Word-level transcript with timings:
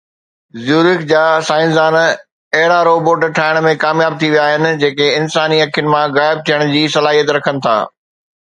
زيورخ 0.67 1.01
جا 1.11 1.19
سائنسدان 1.49 1.97
اهڙا 2.61 2.79
روبوٽ 2.87 3.25
ٺاهڻ 3.41 3.61
۾ 3.67 3.75
ڪامياب 3.85 4.17
ٿي 4.23 4.33
ويا 4.33 4.49
آهن 4.55 4.81
جيڪي 4.85 5.13
انساني 5.21 5.63
اکين 5.67 5.93
مان 5.95 6.17
غائب 6.19 6.45
ٿيڻ 6.49 6.69
جي 6.75 6.85
صلاحيت 6.99 7.35
رکن 7.41 7.65
ٿا 7.69 7.77